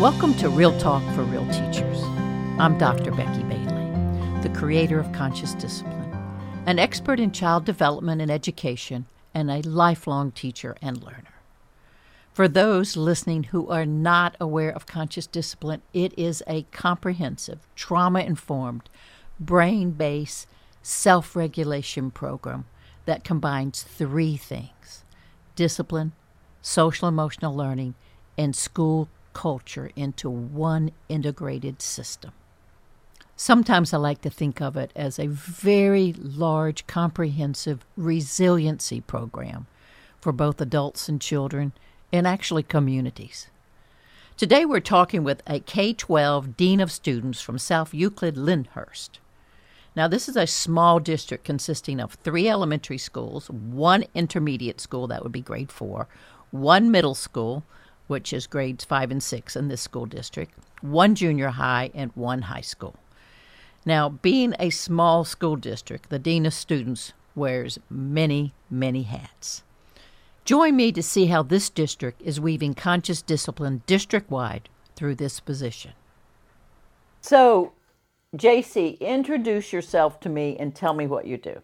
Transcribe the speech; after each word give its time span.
Welcome 0.00 0.32
to 0.36 0.48
Real 0.48 0.76
Talk 0.78 1.02
for 1.14 1.24
Real 1.24 1.44
Teachers. 1.48 2.02
I'm 2.58 2.78
Dr. 2.78 3.10
Becky 3.10 3.42
Bailey, 3.42 4.40
the 4.40 4.48
creator 4.48 4.98
of 4.98 5.12
Conscious 5.12 5.52
Discipline, 5.52 6.10
an 6.64 6.78
expert 6.78 7.20
in 7.20 7.32
child 7.32 7.66
development 7.66 8.22
and 8.22 8.30
education, 8.30 9.04
and 9.34 9.50
a 9.50 9.60
lifelong 9.60 10.32
teacher 10.32 10.74
and 10.80 11.02
learner. 11.02 11.34
For 12.32 12.48
those 12.48 12.96
listening 12.96 13.42
who 13.42 13.68
are 13.68 13.84
not 13.84 14.36
aware 14.40 14.70
of 14.70 14.86
conscious 14.86 15.26
discipline, 15.26 15.82
it 15.92 16.18
is 16.18 16.42
a 16.46 16.62
comprehensive, 16.72 17.58
trauma 17.76 18.20
informed, 18.20 18.88
brain 19.38 19.90
based 19.90 20.48
self 20.82 21.36
regulation 21.36 22.10
program 22.10 22.64
that 23.04 23.22
combines 23.22 23.82
three 23.82 24.38
things 24.38 25.04
discipline, 25.56 26.12
social 26.62 27.06
emotional 27.06 27.54
learning, 27.54 27.96
and 28.38 28.56
school 28.56 29.10
culture 29.32 29.90
into 29.96 30.28
one 30.28 30.92
integrated 31.08 31.80
system. 31.82 32.32
Sometimes 33.36 33.94
I 33.94 33.96
like 33.96 34.20
to 34.22 34.30
think 34.30 34.60
of 34.60 34.76
it 34.76 34.92
as 34.94 35.18
a 35.18 35.26
very 35.26 36.12
large, 36.12 36.86
comprehensive 36.86 37.86
resiliency 37.96 39.00
program 39.00 39.66
for 40.20 40.32
both 40.32 40.60
adults 40.60 41.08
and 41.08 41.20
children, 41.20 41.72
and 42.12 42.26
actually 42.26 42.62
communities. 42.62 43.48
Today 44.36 44.64
we're 44.64 44.80
talking 44.80 45.24
with 45.24 45.42
a 45.46 45.60
K 45.60 45.92
12 45.92 46.56
Dean 46.56 46.80
of 46.80 46.92
Students 46.92 47.40
from 47.40 47.58
South 47.58 47.94
Euclid 47.94 48.36
Lyndhurst. 48.36 49.20
Now, 49.96 50.06
this 50.06 50.28
is 50.28 50.36
a 50.36 50.46
small 50.46 51.00
district 51.00 51.44
consisting 51.44 52.00
of 52.00 52.14
three 52.14 52.48
elementary 52.48 52.98
schools, 52.98 53.50
one 53.50 54.04
intermediate 54.14 54.80
school, 54.80 55.06
that 55.08 55.22
would 55.22 55.32
be 55.32 55.40
grade 55.40 55.72
four, 55.72 56.06
one 56.52 56.90
middle 56.90 57.14
school, 57.14 57.64
which 58.10 58.32
is 58.32 58.48
grades 58.48 58.84
five 58.84 59.12
and 59.12 59.22
six 59.22 59.54
in 59.54 59.68
this 59.68 59.80
school 59.80 60.04
district, 60.04 60.52
one 60.80 61.14
junior 61.14 61.50
high, 61.50 61.90
and 61.94 62.10
one 62.16 62.42
high 62.42 62.60
school. 62.60 62.96
Now, 63.86 64.08
being 64.08 64.54
a 64.58 64.70
small 64.70 65.24
school 65.24 65.54
district, 65.56 66.10
the 66.10 66.18
Dean 66.18 66.44
of 66.44 66.52
Students 66.52 67.12
wears 67.36 67.78
many, 67.88 68.52
many 68.68 69.04
hats. 69.04 69.62
Join 70.44 70.74
me 70.74 70.90
to 70.90 71.02
see 71.02 71.26
how 71.26 71.44
this 71.44 71.70
district 71.70 72.20
is 72.22 72.40
weaving 72.40 72.74
conscious 72.74 73.22
discipline 73.22 73.82
district 73.86 74.30
wide 74.30 74.68
through 74.96 75.14
this 75.14 75.38
position. 75.38 75.92
So, 77.20 77.72
JC, 78.36 78.98
introduce 78.98 79.72
yourself 79.72 80.18
to 80.20 80.28
me 80.28 80.56
and 80.58 80.74
tell 80.74 80.94
me 80.94 81.06
what 81.06 81.26
you 81.26 81.36
do. 81.36 81.62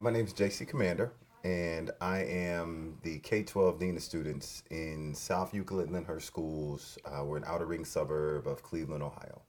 My 0.00 0.10
name 0.10 0.26
is 0.26 0.34
JC 0.34 0.66
Commander 0.66 1.12
and 1.44 1.90
I 2.00 2.20
am 2.20 2.96
the 3.02 3.18
K 3.18 3.42
12 3.42 3.78
Dean 3.78 3.96
of 3.96 4.02
Students 4.02 4.62
in 4.70 5.14
South 5.14 5.52
Euclid 5.52 5.90
Lyndhurst 5.90 6.26
Schools. 6.26 6.98
Uh, 7.04 7.24
we're 7.24 7.36
an 7.36 7.44
outer 7.46 7.66
ring 7.66 7.84
suburb 7.84 8.46
of 8.46 8.62
Cleveland, 8.62 9.02
Ohio. 9.02 9.42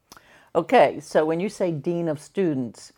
Okay, 0.56 1.00
so 1.00 1.26
when 1.26 1.40
you 1.40 1.50
say 1.50 1.72
Dean 1.72 2.08
of 2.08 2.20
Students, 2.20 2.94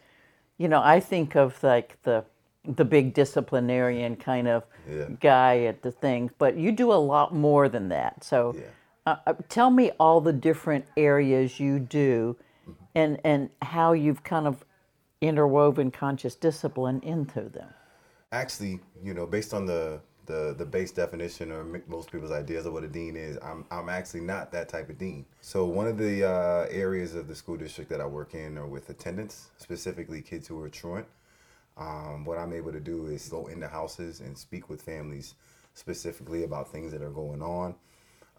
you 0.58 0.68
know, 0.68 0.82
I 0.82 1.00
think 1.00 1.36
of 1.36 1.62
like 1.64 2.02
the 2.04 2.24
the 2.68 2.86
big 2.86 3.14
disciplinarian 3.14 4.16
kind 4.16 4.48
of 4.48 4.64
yeah. 4.90 5.06
guy 5.20 5.66
at 5.66 5.84
the 5.84 5.92
thing, 5.92 6.32
but 6.40 6.58
you 6.58 6.72
do 6.72 6.92
a 6.92 6.96
lot 6.96 7.34
more 7.34 7.70
than 7.70 7.90
that. 7.90 8.24
So, 8.24 8.56
yeah. 8.58 8.64
uh, 9.06 9.16
uh 9.28 9.34
tell 9.50 9.70
me 9.70 9.92
all 10.00 10.20
the 10.20 10.34
different 10.34 10.86
areas 10.98 11.60
you 11.60 11.80
do, 11.80 12.38
mm-hmm. 12.64 12.84
and 12.96 13.20
and 13.24 13.50
how 13.62 13.94
you've 13.94 14.24
kind 14.24 14.48
of 14.48 14.64
interwoven 15.22 15.92
conscious 15.92 16.36
discipline 16.36 17.02
into 17.02 17.42
them 17.42 17.70
actually, 18.36 18.80
you 19.04 19.14
know, 19.14 19.26
based 19.26 19.54
on 19.54 19.66
the 19.66 20.02
the 20.26 20.56
the 20.58 20.66
base 20.66 20.92
definition 20.92 21.52
or 21.52 21.64
most 21.88 22.12
people's 22.12 22.32
ideas 22.32 22.66
of 22.66 22.74
what 22.74 22.84
a 22.84 22.88
dean 22.88 23.16
is, 23.16 23.38
I'm 23.42 23.66
I'm 23.72 23.90
actually 23.90 24.22
not 24.22 24.52
that 24.52 24.70
type 24.70 24.90
of 24.90 24.98
dean. 24.98 25.26
So 25.42 25.66
one 25.66 25.88
of 25.88 25.98
the 25.98 26.28
uh, 26.28 26.68
areas 26.70 27.16
of 27.16 27.28
the 27.28 27.36
school 27.36 27.58
district 27.58 27.90
that 27.92 28.02
I 28.02 28.06
work 28.06 28.34
in 28.34 28.58
are 28.58 28.68
with 28.68 28.90
attendance, 28.90 29.50
specifically 29.58 30.22
kids 30.22 30.48
who 30.48 30.62
are 30.62 30.70
truant. 30.70 31.08
Um, 31.78 32.24
what 32.26 32.38
I'm 32.38 32.54
able 32.54 32.72
to 32.72 32.80
do 32.80 33.08
is 33.08 33.28
go 33.28 33.48
into 33.48 33.68
houses 33.68 34.22
and 34.22 34.38
speak 34.38 34.70
with 34.70 34.82
families 34.82 35.36
specifically 35.74 36.44
about 36.44 36.72
things 36.72 36.94
that 36.94 37.02
are 37.02 37.10
going 37.10 37.42
on, 37.42 37.76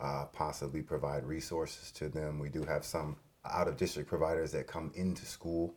uh, 0.01 0.25
possibly 0.33 0.81
provide 0.83 1.23
resources 1.25 1.93
to 1.93 2.09
them. 2.09 2.39
We 2.39 2.49
do 2.49 2.63
have 2.65 2.85
some 2.85 3.17
out 3.45 3.69
of 3.69 3.77
district 3.77 4.09
providers 4.09 4.53
that 4.53 4.67
come 4.67 4.91
into 4.95 5.25
school 5.27 5.75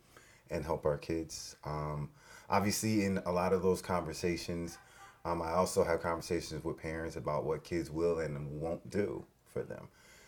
and 0.50 0.66
help 0.66 0.86
our 0.86 0.98
kids. 0.98 1.58
Um, 1.66 2.10
obviously 2.50 3.06
in 3.06 3.20
a 3.26 3.32
lot 3.32 3.54
of 3.54 3.62
those 3.62 3.82
conversations 3.82 4.78
um, 5.26 5.42
i 5.42 5.52
also 5.52 5.84
have 5.84 6.02
conversations 6.02 6.64
with 6.64 6.78
parents 6.78 7.16
about 7.16 7.46
what 7.46 7.64
kids 7.64 7.92
will 7.92 8.20
and 8.20 8.50
won't 8.60 8.90
do 8.90 9.26
for 9.46 9.64
them. 9.64 9.88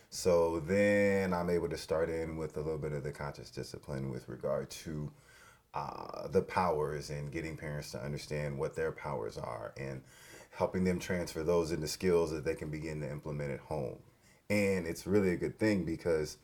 So 0.09 0.59
then 0.59 1.33
i'm 1.33 1.49
able 1.49 1.69
to 1.69 1.77
start 1.77 2.09
in 2.09 2.37
with 2.37 2.57
a 2.57 2.61
little 2.61 2.77
bit 2.77 2.93
of 2.93 3.03
the 3.03 3.11
conscious 3.11 3.49
discipline 3.49 4.11
with 4.11 4.27
regard 4.27 4.69
to 4.71 5.11
uh, 5.73 6.27
the 6.27 6.41
powers 6.41 7.09
and 7.09 7.31
getting 7.31 7.55
parents 7.55 7.91
to 7.91 8.03
understand 8.03 8.57
what 8.57 8.75
their 8.75 8.91
powers 8.91 9.37
are 9.37 9.73
and 9.77 10.01
helping 10.51 10.83
them 10.83 10.99
transfer 10.99 11.43
those 11.43 11.71
into 11.71 11.87
skills 11.87 12.31
that 12.31 12.43
they 12.43 12.55
can 12.55 12.69
begin 12.69 12.99
to 12.99 13.09
implement 13.09 13.51
at 13.51 13.59
home. 13.61 13.97
And 14.49 14.85
it's 14.85 15.07
really 15.07 15.31
a 15.31 15.37
good 15.37 15.57
thing 15.57 15.85
because 15.85 16.37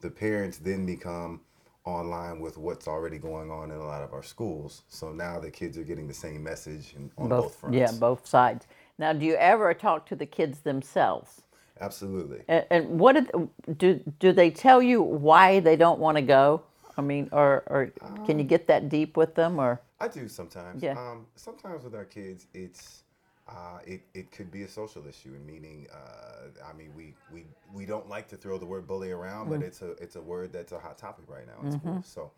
the 0.00 0.10
parents 0.10 0.56
then 0.56 0.86
become 0.86 1.42
online 1.84 2.40
with 2.40 2.56
what's 2.56 2.86
already 2.86 3.18
going 3.18 3.50
on 3.50 3.70
in 3.70 3.76
a 3.76 3.84
lot 3.84 4.02
of 4.02 4.12
our 4.12 4.22
schools. 4.22 4.82
So 4.88 5.12
now 5.12 5.40
the 5.40 5.50
kids 5.50 5.76
are 5.76 5.82
getting 5.82 6.06
the 6.06 6.14
same 6.14 6.42
message 6.42 6.94
on 7.18 7.28
both, 7.28 7.42
both 7.42 7.54
fronts. 7.56 7.78
Yeah, 7.78 7.92
both 7.98 8.26
sides. 8.26 8.66
Now, 8.98 9.12
do 9.12 9.24
you 9.26 9.34
ever 9.34 9.74
talk 9.74 10.06
to 10.06 10.16
the 10.16 10.26
kids 10.26 10.60
themselves? 10.60 11.42
Absolutely. 11.80 12.42
And, 12.46 12.64
and 12.70 13.00
what 13.00 13.14
did, 13.14 13.30
do 13.78 14.00
do 14.20 14.32
they 14.32 14.50
tell 14.50 14.80
you 14.82 15.02
why 15.02 15.60
they 15.60 15.74
don't 15.74 15.98
want 15.98 16.16
to 16.16 16.22
go? 16.22 16.62
I 16.96 17.00
mean, 17.00 17.28
or 17.32 17.64
or 17.66 17.92
um, 18.02 18.24
can 18.26 18.38
you 18.38 18.44
get 18.44 18.66
that 18.68 18.88
deep 18.88 19.16
with 19.16 19.34
them? 19.34 19.58
Or 19.58 19.80
I 19.98 20.08
do 20.08 20.28
sometimes. 20.28 20.82
Yeah. 20.82 20.92
Um, 20.92 21.26
sometimes 21.34 21.82
with 21.82 21.94
our 21.94 22.04
kids, 22.04 22.46
it's 22.54 23.02
uh, 23.48 23.78
it, 23.84 24.02
it 24.14 24.30
could 24.30 24.50
be 24.50 24.62
a 24.62 24.68
social 24.68 25.06
issue, 25.08 25.36
meaning, 25.46 25.86
uh, 25.92 26.31
I 26.68 26.72
mean, 26.72 26.92
we, 26.96 27.14
we, 27.32 27.44
we 27.72 27.86
don't 27.86 28.08
like 28.08 28.28
to 28.28 28.36
throw 28.36 28.58
the 28.58 28.66
word 28.66 28.86
bully 28.86 29.10
around, 29.10 29.46
mm 29.46 29.50
but 29.50 29.62
it's 29.62 29.82
a, 29.82 29.90
it's 29.92 30.16
a 30.16 30.20
word 30.22 30.52
that's 30.52 30.72
a 30.72 30.78
hot 30.78 30.98
topic 30.98 31.24
right 31.28 31.46
now 31.46 31.68
in 31.68 31.78
mm-hmm. 31.78 32.00
So 32.02 32.30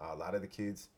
uh, 0.00 0.14
a 0.14 0.16
lot 0.16 0.34
of 0.34 0.40
the 0.40 0.46
kids 0.46 0.88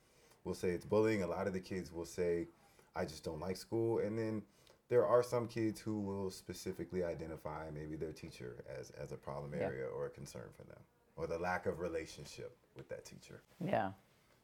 will 0.45 0.55
say 0.55 0.71
it's 0.71 0.85
bullying. 0.85 1.23
A 1.23 1.27
lot 1.27 1.47
of 1.47 1.53
the 1.53 1.61
kids 1.61 1.93
will 1.93 2.07
say, 2.07 2.47
I 2.95 3.05
just 3.05 3.25
don't 3.25 3.41
like 3.41 3.57
school. 3.57 3.99
And 3.99 4.19
then 4.19 4.43
there 4.89 5.07
are 5.07 5.23
some 5.23 5.49
kids 5.49 5.81
who 5.81 6.01
will 6.01 6.31
specifically 6.31 7.03
identify 7.03 7.65
maybe 7.75 7.97
their 7.97 8.13
teacher 8.13 8.65
as, 8.79 8.91
as 8.91 9.13
a 9.13 9.17
problem 9.17 9.53
area 9.55 9.85
yeah. 9.85 9.97
or 9.97 10.07
a 10.07 10.11
concern 10.11 10.49
for 10.57 10.65
them, 10.65 10.79
or 11.17 11.27
the 11.27 11.39
lack 11.39 11.67
of 11.67 11.81
relationship 11.81 12.57
with 12.77 12.89
that 12.89 13.05
teacher. 13.05 13.43
Yeah. 13.65 13.91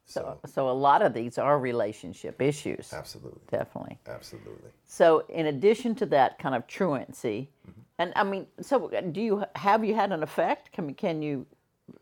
So, 0.05 0.39
so 0.45 0.69
a 0.69 0.71
lot 0.71 1.01
of 1.01 1.13
these 1.13 1.37
are 1.37 1.59
relationship 1.59 2.41
issues. 2.41 2.91
Absolutely. 2.91 3.41
Definitely. 3.49 3.99
Absolutely. 4.07 4.71
So 4.85 5.23
in 5.29 5.45
addition 5.45 5.95
to 5.95 6.05
that 6.07 6.37
kind 6.39 6.55
of 6.55 6.67
truancy, 6.67 7.49
mm-hmm. 7.69 7.80
And 7.99 8.13
I 8.15 8.23
mean, 8.23 8.47
so 8.61 8.89
do 9.11 9.21
you 9.21 9.43
have 9.55 9.83
you 9.83 9.95
had 9.95 10.11
an 10.11 10.23
effect? 10.23 10.71
Can 10.71 10.93
can 10.93 11.21
you 11.21 11.45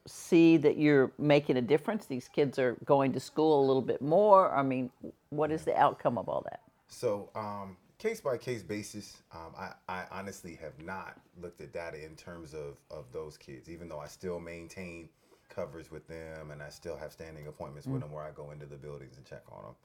see 0.07 0.57
that 0.57 0.77
you're 0.77 1.11
making 1.17 1.57
a 1.57 1.61
difference? 1.61 2.05
These 2.05 2.27
kids 2.27 2.59
are 2.59 2.77
going 2.85 3.11
to 3.13 3.19
school 3.19 3.63
a 3.63 3.65
little 3.65 3.81
bit 3.81 4.01
more. 4.01 4.51
I 4.51 4.63
mean, 4.63 4.89
what 5.29 5.51
is 5.51 5.63
the 5.63 5.75
outcome 5.77 6.17
of 6.17 6.29
all 6.29 6.41
that? 6.45 6.61
So, 6.87 7.29
um, 7.35 7.77
case 7.97 8.21
by 8.21 8.37
case 8.37 8.63
basis, 8.63 9.17
um, 9.33 9.53
I, 9.57 9.71
I 9.87 10.05
honestly 10.11 10.57
have 10.61 10.83
not 10.83 11.19
looked 11.41 11.61
at 11.61 11.73
data 11.73 12.03
in 12.03 12.15
terms 12.15 12.53
of, 12.53 12.77
of 12.91 13.05
those 13.11 13.37
kids, 13.37 13.69
even 13.69 13.89
though 13.89 13.99
I 13.99 14.07
still 14.07 14.39
maintain 14.39 15.09
coverage 15.49 15.91
with 15.91 16.07
them, 16.07 16.51
and 16.51 16.61
I 16.61 16.69
still 16.69 16.97
have 16.97 17.11
standing 17.11 17.47
appointments 17.47 17.87
mm 17.87 17.93
with 17.93 18.01
them 18.01 18.11
where 18.11 18.23
I 18.23 18.31
go 18.31 18.51
into 18.51 18.65
the 18.65 18.77
buildings 18.77 19.17
and 19.17 19.25
check 19.25 19.43
on 19.51 19.63
them. 19.63 19.75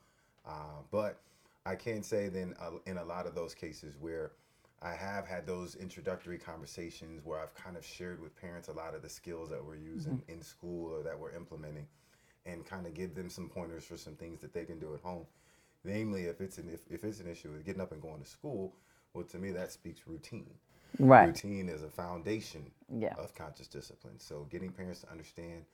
Uh, 0.46 0.82
but 0.90 1.20
I 1.66 1.74
can 1.74 2.02
say 2.02 2.28
then 2.28 2.54
uh, 2.60 2.72
in 2.86 2.98
a 2.98 3.04
lot 3.04 3.26
of 3.26 3.34
those 3.34 3.54
cases 3.54 3.96
where 3.98 4.32
I 4.82 4.92
have 4.94 5.26
had 5.26 5.46
those 5.46 5.76
introductory 5.76 6.38
conversations 6.38 7.22
where 7.24 7.40
I've 7.40 7.54
kind 7.54 7.76
of 7.76 7.84
shared 7.84 8.20
with 8.20 8.38
parents 8.38 8.68
a 8.68 8.72
lot 8.72 8.94
of 8.94 9.02
the 9.02 9.08
skills 9.08 9.48
that 9.50 9.64
we're 9.64 9.76
using 9.76 10.14
mm-hmm. 10.14 10.32
in 10.32 10.42
school 10.42 10.92
or 10.92 11.02
that 11.02 11.18
we're 11.18 11.34
implementing, 11.34 11.86
and 12.44 12.66
kind 12.66 12.86
of 12.86 12.94
give 12.94 13.14
them 13.14 13.30
some 13.30 13.48
pointers 13.48 13.84
for 13.84 13.96
some 13.96 14.14
things 14.14 14.40
that 14.40 14.52
they 14.52 14.64
can 14.64 14.78
do 14.78 14.94
at 14.94 15.00
home. 15.00 15.26
Namely, 15.84 16.24
if 16.24 16.40
it's 16.40 16.58
an 16.58 16.68
if, 16.72 16.80
if 16.90 17.04
it's 17.04 17.20
an 17.20 17.28
issue 17.30 17.50
with 17.52 17.64
getting 17.64 17.80
up 17.80 17.92
and 17.92 18.02
going 18.02 18.22
to 18.22 18.28
school, 18.28 18.74
well, 19.14 19.24
to 19.24 19.38
me 19.38 19.52
that 19.52 19.72
speaks 19.72 20.00
routine. 20.06 20.54
Right. 20.98 21.26
Routine 21.26 21.68
is 21.68 21.82
a 21.82 21.90
foundation 21.90 22.70
yeah. 22.94 23.14
of 23.18 23.34
conscious 23.34 23.66
discipline. 23.66 24.18
So 24.18 24.46
getting 24.50 24.70
parents 24.70 25.00
to 25.00 25.10
understand 25.10 25.64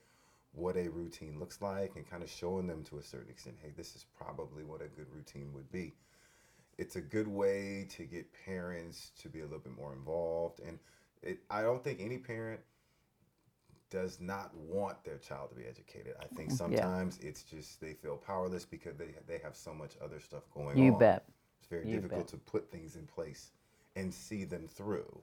what 0.53 0.75
a 0.75 0.89
routine 0.89 1.39
looks 1.39 1.61
like 1.61 1.95
and 1.95 2.09
kind 2.09 2.23
of 2.23 2.29
showing 2.29 2.67
them 2.67 2.83
to 2.85 2.97
a 2.97 3.03
certain 3.03 3.29
extent, 3.29 3.57
hey, 3.61 3.71
this 3.75 3.95
is 3.95 4.05
probably 4.17 4.63
what 4.63 4.81
a 4.81 4.87
good 4.87 5.07
routine 5.13 5.53
would 5.53 5.71
be. 5.71 5.93
It's 6.81 6.95
a 6.95 7.01
good 7.01 7.27
way 7.27 7.87
to 7.95 8.03
get 8.05 8.25
parents 8.45 9.11
to 9.21 9.29
be 9.29 9.41
a 9.41 9.43
little 9.43 9.59
bit 9.59 9.77
more 9.77 9.93
involved. 9.93 10.61
And 10.65 10.79
it, 11.21 11.37
I 11.51 11.61
don't 11.61 11.83
think 11.83 11.99
any 12.01 12.17
parent 12.17 12.59
does 13.91 14.19
not 14.19 14.49
want 14.55 15.03
their 15.03 15.19
child 15.19 15.49
to 15.49 15.55
be 15.55 15.65
educated. 15.65 16.15
I 16.19 16.25
think 16.35 16.49
mm-hmm. 16.49 16.57
sometimes 16.57 17.19
yeah. 17.21 17.29
it's 17.29 17.43
just 17.43 17.79
they 17.81 17.93
feel 17.93 18.17
powerless 18.17 18.65
because 18.65 18.97
they 18.97 19.13
they 19.27 19.37
have 19.43 19.55
so 19.55 19.75
much 19.75 19.91
other 20.03 20.19
stuff 20.19 20.41
going 20.55 20.75
you 20.75 20.85
on. 20.85 20.93
You 20.93 20.97
bet. 20.97 21.25
It's 21.59 21.69
very 21.69 21.87
you 21.87 21.97
difficult 21.97 22.21
bet. 22.21 22.27
to 22.29 22.37
put 22.37 22.71
things 22.71 22.95
in 22.95 23.05
place 23.05 23.51
and 23.95 24.11
see 24.11 24.43
them 24.43 24.67
through. 24.67 25.21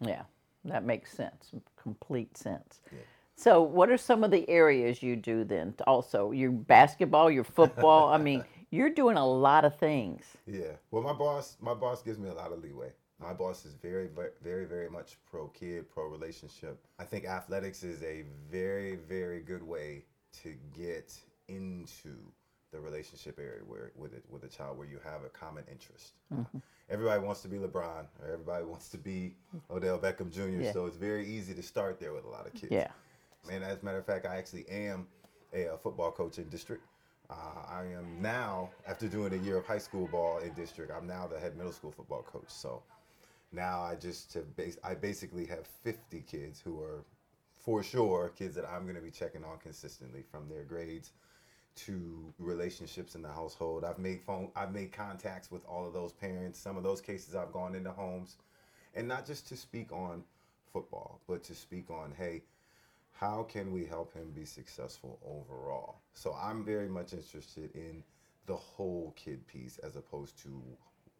Yeah. 0.00 0.22
That 0.64 0.84
makes 0.84 1.12
sense, 1.12 1.52
complete 1.76 2.36
sense. 2.36 2.80
yeah. 2.92 2.98
So, 3.36 3.62
what 3.62 3.88
are 3.88 3.96
some 3.96 4.22
of 4.22 4.30
the 4.30 4.46
areas 4.50 5.02
you 5.02 5.16
do 5.16 5.44
then? 5.44 5.72
Also, 5.86 6.32
your 6.32 6.50
basketball, 6.50 7.30
your 7.30 7.44
football. 7.44 8.08
I 8.08 8.18
mean, 8.18 8.44
you're 8.70 8.90
doing 8.90 9.16
a 9.16 9.26
lot 9.26 9.64
of 9.64 9.76
things. 9.76 10.24
Yeah. 10.46 10.72
Well, 10.90 11.02
my 11.02 11.12
boss, 11.12 11.56
my 11.60 11.74
boss 11.74 12.02
gives 12.02 12.18
me 12.18 12.28
a 12.28 12.34
lot 12.34 12.52
of 12.52 12.62
leeway. 12.62 12.92
My 13.20 13.34
boss 13.34 13.66
is 13.66 13.74
very, 13.74 14.08
very, 14.42 14.64
very 14.64 14.88
much 14.88 15.18
pro 15.30 15.48
kid, 15.48 15.90
pro 15.90 16.06
relationship. 16.06 16.78
I 16.98 17.04
think 17.04 17.26
athletics 17.26 17.82
is 17.82 18.02
a 18.02 18.24
very, 18.50 18.96
very 18.96 19.40
good 19.40 19.62
way 19.62 20.04
to 20.42 20.54
get 20.74 21.12
into 21.48 22.14
the 22.72 22.80
relationship 22.80 23.38
area 23.38 23.60
where 23.66 23.90
with 23.96 24.14
it 24.14 24.24
with 24.30 24.44
a 24.44 24.48
child 24.48 24.78
where 24.78 24.86
you 24.86 25.00
have 25.04 25.24
a 25.24 25.28
common 25.28 25.64
interest. 25.70 26.12
Everybody 26.88 27.22
wants 27.22 27.42
to 27.42 27.48
be 27.48 27.56
LeBron, 27.56 28.06
or 28.22 28.32
everybody 28.32 28.64
wants 28.64 28.88
to 28.88 28.98
be 28.98 29.34
Odell 29.70 29.98
Beckham 29.98 30.30
Jr. 30.30 30.62
Yeah. 30.62 30.72
So 30.72 30.86
it's 30.86 30.96
very 30.96 31.26
easy 31.26 31.52
to 31.54 31.62
start 31.62 32.00
there 32.00 32.12
with 32.12 32.24
a 32.24 32.28
lot 32.28 32.46
of 32.46 32.54
kids. 32.54 32.72
Yeah. 32.72 32.88
And 33.50 33.62
as 33.62 33.82
a 33.82 33.84
matter 33.84 33.98
of 33.98 34.06
fact, 34.06 34.24
I 34.26 34.36
actually 34.36 34.66
am 34.68 35.06
a, 35.52 35.74
uh 35.74 35.76
football 35.76 36.10
coach 36.10 36.38
in 36.38 36.48
district. 36.48 36.84
Uh, 37.30 37.62
I 37.70 37.84
am 37.84 38.20
now, 38.20 38.70
after 38.88 39.06
doing 39.06 39.32
a 39.32 39.36
year 39.36 39.56
of 39.56 39.66
high 39.66 39.78
school 39.78 40.08
ball 40.08 40.38
in 40.38 40.52
district, 40.54 40.90
I'm 40.90 41.06
now 41.06 41.28
the 41.28 41.38
head 41.38 41.56
middle 41.56 41.72
school 41.72 41.92
football 41.92 42.22
coach. 42.22 42.48
So 42.48 42.82
now 43.52 43.82
I 43.82 43.94
just 43.94 44.34
have 44.34 44.56
base, 44.56 44.78
I 44.82 44.94
basically 44.94 45.46
have 45.46 45.66
50 45.66 46.22
kids 46.22 46.60
who 46.60 46.80
are 46.82 47.04
for 47.52 47.82
sure 47.82 48.32
kids 48.36 48.54
that 48.56 48.64
I'm 48.64 48.82
going 48.82 48.96
to 48.96 49.00
be 49.00 49.10
checking 49.10 49.44
on 49.44 49.58
consistently 49.58 50.24
from 50.28 50.48
their 50.48 50.64
grades 50.64 51.12
to 51.76 52.32
relationships 52.38 53.14
in 53.14 53.22
the 53.22 53.28
household. 53.28 53.84
I've 53.84 53.98
made 53.98 54.20
phone 54.22 54.50
I've 54.56 54.72
made 54.72 54.92
contacts 54.92 55.50
with 55.50 55.64
all 55.66 55.86
of 55.86 55.92
those 55.92 56.12
parents. 56.12 56.58
Some 56.58 56.76
of 56.76 56.82
those 56.82 57.00
cases 57.00 57.36
I've 57.36 57.52
gone 57.52 57.76
into 57.76 57.92
homes 57.92 58.36
and 58.94 59.06
not 59.06 59.24
just 59.24 59.46
to 59.48 59.56
speak 59.56 59.92
on 59.92 60.24
football, 60.72 61.20
but 61.28 61.44
to 61.44 61.54
speak 61.54 61.90
on 61.90 62.12
hey, 62.16 62.42
how 63.20 63.42
can 63.42 63.70
we 63.70 63.84
help 63.84 64.14
him 64.14 64.30
be 64.34 64.46
successful 64.46 65.18
overall? 65.22 66.00
So 66.14 66.34
I'm 66.42 66.64
very 66.64 66.88
much 66.88 67.12
interested 67.12 67.70
in 67.74 68.02
the 68.46 68.56
whole 68.56 69.12
kid 69.14 69.46
piece 69.46 69.76
as 69.78 69.96
opposed 69.96 70.38
to 70.42 70.62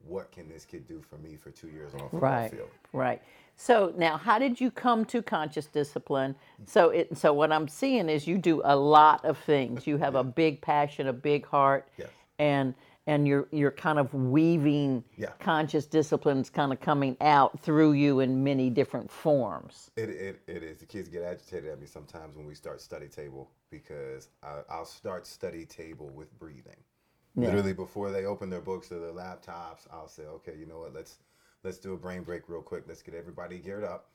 what 0.07 0.33
can 0.33 0.49
this 0.49 0.65
kid 0.65 0.87
do 0.87 1.03
for 1.03 1.19
me 1.19 1.37
for 1.37 1.51
2 1.51 1.69
years 1.69 1.93
on 1.93 2.01
a 2.01 2.03
football 2.05 2.21
Right. 2.21 2.51
field. 2.51 2.71
Right. 2.95 3.23
So 3.57 3.93
now, 3.99 4.17
how 4.17 4.39
did 4.39 4.59
you 4.59 4.71
come 4.71 5.05
to 5.07 5.21
conscious 5.21 5.67
discipline? 5.67 6.35
So 6.65 6.89
it. 6.89 7.19
So 7.19 7.35
what 7.35 7.53
I'm 7.53 7.69
seeing 7.69 8.09
is 8.09 8.27
you 8.27 8.39
do 8.39 8.63
a 8.65 8.75
lot 8.75 9.23
of 9.27 9.37
things. 9.37 9.87
You 9.87 9.99
have 9.99 10.15
a 10.15 10.25
big 10.25 10.63
passion, 10.63 11.07
a 11.07 11.13
big 11.13 11.45
heart, 11.45 11.87
Yes. 11.99 12.09
and 12.39 12.75
and 13.11 13.27
you're 13.27 13.49
you're 13.51 13.73
kind 13.73 13.99
of 13.99 14.15
weaving 14.15 15.03
Yeah. 15.17 15.33
conscious 15.41 15.85
disciplines 15.85 16.49
kind 16.49 16.73
of 16.73 16.81
coming 16.81 17.17
out 17.21 17.59
through 17.59 17.93
you 17.93 18.21
in 18.21 18.45
many 18.45 18.71
different 18.71 19.11
forms. 19.11 19.91
It, 19.97 20.11
it, 20.11 20.41
it 20.47 20.63
is. 20.63 20.79
The 20.79 20.87
kids 20.87 21.09
get 21.09 21.25
agitated 21.25 21.71
at 21.71 21.81
me 21.81 21.87
sometimes 21.87 22.37
when 22.37 22.47
we 22.47 22.55
start 22.55 22.81
study 22.81 23.09
table 23.09 23.51
because 23.69 24.29
I, 24.45 24.61
I'll 24.71 24.85
start 24.85 25.27
study 25.27 25.67
table 25.67 26.09
with 26.11 26.37
breathing. 26.39 26.77
Literally 27.37 27.73
before 27.73 28.11
they 28.13 28.27
open 28.27 28.49
their 28.51 28.61
books 28.61 28.93
or 28.93 29.01
their 29.01 29.13
laptops, 29.13 29.87
I'll 29.93 30.09
say, 30.09 30.25
okay, 30.25 30.55
you 30.59 30.67
know 30.67 30.81
what? 30.81 30.95
Let's 30.95 31.19
let's 31.65 31.79
do 31.79 31.95
a 31.95 31.97
brain 31.97 32.23
break 32.23 32.49
real 32.49 32.63
quick. 32.63 32.85
Let's 32.87 33.03
get 33.03 33.15
everybody 33.15 33.59
geared 33.59 33.85
up. 33.85 34.07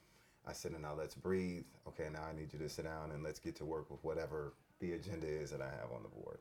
I 0.48 0.54
said, 0.54 0.72
and 0.74 0.84
now 0.84 0.94
let's 0.98 1.16
breathe. 1.16 1.66
Okay, 1.88 2.08
now 2.14 2.24
I 2.32 2.34
need 2.38 2.54
you 2.54 2.60
to 2.60 2.70
sit 2.70 2.86
down 2.86 3.12
and 3.12 3.24
let's 3.24 3.40
get 3.40 3.56
to 3.58 3.66
work 3.66 3.90
with 3.90 4.04
whatever 4.04 4.54
the 4.80 4.94
agenda 4.94 5.28
is 5.28 5.50
that 5.52 5.62
I 5.62 5.66
have 5.82 5.92
on 5.94 6.04
the 6.04 6.10
board. 6.10 6.40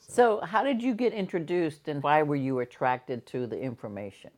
So 0.00 0.40
how 0.42 0.62
did 0.64 0.82
you 0.82 0.94
get 0.94 1.12
introduced, 1.12 1.88
and 1.88 2.02
why 2.02 2.22
were 2.22 2.36
you 2.36 2.60
attracted 2.60 3.26
to 3.26 3.46
the 3.46 3.60
information? 3.60 4.30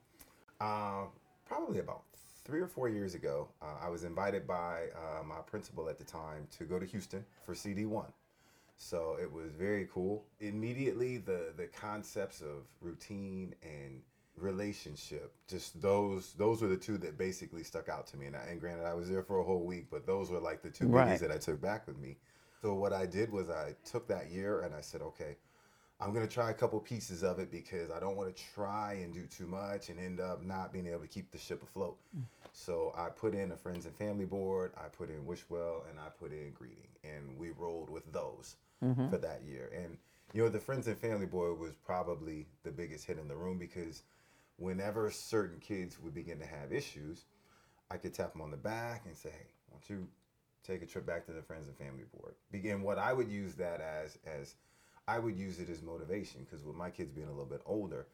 Uh, 0.60 1.04
probably 1.46 1.80
about 1.80 2.02
three 2.44 2.60
or 2.60 2.68
four 2.68 2.88
years 2.88 3.14
ago, 3.14 3.48
uh, 3.62 3.66
I 3.82 3.88
was 3.90 4.04
invited 4.04 4.46
by 4.46 4.86
uh, 4.94 5.24
my 5.24 5.40
principal 5.46 5.88
at 5.88 5.98
the 5.98 6.04
time 6.04 6.46
to 6.58 6.64
go 6.64 6.78
to 6.78 6.86
Houston 6.86 7.24
for 7.44 7.54
CD1. 7.54 8.06
So 8.76 9.18
it 9.20 9.30
was 9.32 9.52
very 9.52 9.88
cool. 9.92 10.24
Immediately, 10.40 11.18
the 11.18 11.52
the 11.56 11.66
concepts 11.68 12.42
of 12.42 12.66
routine 12.80 13.54
and 13.62 14.02
relationship, 14.36 15.32
just 15.48 15.80
those 15.82 16.34
those 16.34 16.62
were 16.62 16.68
the 16.68 16.76
two 16.76 16.98
that 16.98 17.18
basically 17.18 17.64
stuck 17.64 17.88
out 17.88 18.06
to 18.08 18.16
me. 18.18 18.26
And, 18.26 18.36
I, 18.36 18.40
and 18.50 18.60
granted, 18.60 18.86
I 18.86 18.94
was 18.94 19.08
there 19.10 19.22
for 19.22 19.38
a 19.40 19.44
whole 19.44 19.64
week, 19.64 19.86
but 19.90 20.06
those 20.06 20.30
were 20.30 20.40
like 20.40 20.62
the 20.62 20.70
two 20.70 20.88
Right. 20.88 21.08
biggies 21.08 21.20
that 21.20 21.32
I 21.32 21.38
took 21.38 21.60
back 21.62 21.86
with 21.86 21.98
me. 21.98 22.18
So 22.62 22.74
what 22.74 22.92
I 22.92 23.06
did 23.06 23.30
was 23.32 23.50
I 23.50 23.74
took 23.84 24.08
that 24.08 24.30
year 24.30 24.62
and 24.62 24.74
I 24.74 24.80
said, 24.82 25.02
okay, 25.02 25.36
I'm 25.98 26.12
gonna 26.12 26.26
try 26.26 26.50
a 26.50 26.54
couple 26.54 26.78
pieces 26.80 27.22
of 27.22 27.38
it 27.38 27.50
because 27.50 27.90
I 27.90 27.98
don't 28.00 28.16
want 28.16 28.34
to 28.34 28.42
try 28.54 29.00
and 29.02 29.14
do 29.14 29.26
too 29.26 29.46
much 29.46 29.88
and 29.88 29.98
end 29.98 30.20
up 30.20 30.42
not 30.42 30.72
being 30.72 30.86
able 30.86 31.00
to 31.00 31.08
keep 31.08 31.30
the 31.30 31.38
ship 31.38 31.62
afloat. 31.62 31.96
Mm. 32.16 32.24
So 32.52 32.92
I 32.96 33.08
put 33.08 33.34
in 33.34 33.52
a 33.52 33.56
friends 33.56 33.86
and 33.86 33.94
family 33.94 34.26
board, 34.26 34.72
I 34.76 34.88
put 34.88 35.08
in 35.08 35.24
Wishwell, 35.24 35.88
and 35.90 35.98
I 35.98 36.08
put 36.18 36.32
in 36.32 36.52
Greeting, 36.52 36.88
and 37.04 37.38
we 37.38 37.50
rolled 37.50 37.88
with 37.88 38.10
those 38.12 38.56
mm-hmm. 38.84 39.08
for 39.08 39.18
that 39.18 39.42
year. 39.46 39.70
And 39.74 39.96
you 40.32 40.42
know, 40.42 40.48
the 40.48 40.60
friends 40.60 40.86
and 40.86 40.98
family 40.98 41.26
board 41.26 41.58
was 41.58 41.74
probably 41.74 42.46
the 42.62 42.70
biggest 42.70 43.06
hit 43.06 43.18
in 43.18 43.28
the 43.28 43.36
room 43.36 43.58
because 43.58 44.02
whenever 44.58 45.10
certain 45.10 45.58
kids 45.60 45.98
would 46.00 46.14
begin 46.14 46.38
to 46.40 46.46
have 46.46 46.72
issues, 46.72 47.24
I 47.90 47.96
could 47.96 48.12
tap 48.12 48.32
them 48.32 48.42
on 48.42 48.50
the 48.50 48.56
back 48.56 49.04
and 49.06 49.16
say, 49.16 49.30
"Hey, 49.30 49.46
why 49.68 49.78
don't 49.78 49.90
you 49.90 50.08
take 50.62 50.82
a 50.82 50.86
trip 50.86 51.06
back 51.06 51.24
to 51.26 51.32
the 51.32 51.42
friends 51.42 51.68
and 51.68 51.76
family 51.76 52.04
board?" 52.18 52.34
Begin 52.50 52.82
what 52.82 52.98
I 52.98 53.12
would 53.12 53.30
use 53.30 53.54
that 53.54 53.80
as 53.80 54.18
as 54.26 54.56
I 55.08 55.18
would 55.18 55.36
use 55.36 55.60
it 55.60 55.68
as 55.68 55.82
motivation 55.82 56.44
because 56.44 56.64
with 56.64 56.76
my 56.76 56.90
kids 56.90 57.10
being 57.10 57.28
a 57.28 57.30
little 57.30 57.44
bit 57.44 57.62
older, 57.64 58.06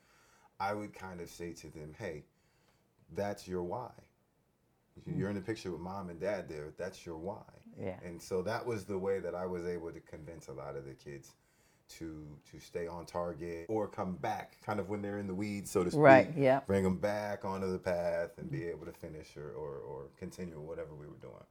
I 0.61 0.75
would 0.75 0.93
kind 0.93 1.21
of 1.21 1.29
say 1.29 1.53
to 1.55 1.69
them, 1.69 1.94
"Hey, 1.99 2.25
that's 3.15 3.49
your 3.49 3.62
why. 3.62 3.91
Hmm. 5.05 5.19
You're 5.19 5.31
in 5.31 5.37
the 5.37 5.41
picture 5.41 5.71
with 5.71 5.81
mom 5.81 6.11
and 6.11 6.21
dad 6.21 6.49
there. 6.49 6.73
That's 6.77 7.05
your 7.06 7.17
why." 7.17 7.44
Yeah. 7.79 7.99
And 8.05 8.21
so 8.21 8.43
that 8.43 8.67
was 8.67 8.85
the 8.85 8.99
way 8.99 9.21
that 9.21 9.35
I 9.35 9.47
was 9.47 9.67
able 9.67 9.91
to 9.93 10.00
convince 10.00 10.49
a 10.49 10.53
lot 10.53 10.77
of 10.77 10.85
the 10.85 10.94
kids 10.94 11.33
to 11.99 12.27
to 12.50 12.59
stay 12.59 12.87
on 12.87 13.06
target 13.06 13.67
or 13.69 13.89
come 13.89 14.17
back, 14.17 14.59
kind 14.65 14.81
of 14.81 14.89
when 14.89 15.03
they're 15.03 15.19
in 15.19 15.27
the 15.27 15.35
weeds, 15.35 15.71
so 15.71 15.85
to 15.85 15.91
speak. 15.91 16.00
Right, 16.00 16.31
yeah. 16.37 16.61
Bring 16.67 16.85
them 16.85 16.97
back 16.97 17.44
onto 17.44 17.71
the 17.71 17.79
path 17.79 18.31
and 18.39 18.50
be 18.50 18.65
able 18.65 18.87
to 18.87 18.93
finish 18.93 19.37
or, 19.37 19.50
or, 19.50 19.79
or 19.79 20.03
continue 20.19 20.61
whatever 20.61 20.94
we 20.94 21.06
were 21.06 21.21
doing. 21.21 21.44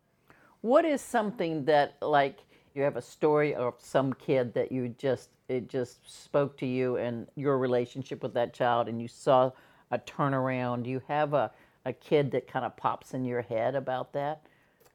What 0.61 0.85
is 0.85 1.01
something 1.01 1.65
that 1.65 1.97
like 2.01 2.39
you 2.73 2.83
have 2.83 2.95
a 2.95 3.01
story 3.01 3.53
of 3.55 3.75
some 3.79 4.13
kid 4.13 4.53
that 4.53 4.71
you 4.71 4.89
just 4.97 5.29
it 5.47 5.67
just 5.67 6.23
spoke 6.23 6.57
to 6.57 6.65
you 6.65 6.97
and 6.97 7.27
your 7.35 7.57
relationship 7.57 8.23
with 8.23 8.33
that 8.33 8.53
child 8.53 8.87
and 8.87 9.01
you 9.01 9.07
saw 9.07 9.51
a 9.91 9.99
turnaround? 9.99 10.83
Do 10.83 10.89
you 10.89 11.01
have 11.07 11.33
a, 11.33 11.51
a 11.85 11.93
kid 11.93 12.31
that 12.31 12.47
kind 12.47 12.65
of 12.65 12.75
pops 12.77 13.13
in 13.13 13.25
your 13.25 13.41
head 13.41 13.75
about 13.75 14.13
that? 14.13 14.43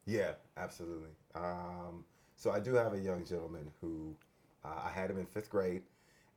Yeah, 0.06 0.32
absolutely. 0.56 1.10
Um, 1.34 2.04
so 2.36 2.50
I 2.50 2.60
do 2.60 2.74
have 2.74 2.94
a 2.94 2.98
young 2.98 3.24
gentleman 3.24 3.70
who 3.80 4.14
uh, 4.64 4.82
I 4.86 4.90
had 4.90 5.10
him 5.10 5.18
in 5.18 5.26
fifth 5.26 5.50
grade, 5.50 5.82